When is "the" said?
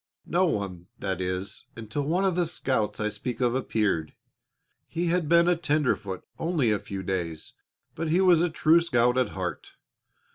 2.33-2.47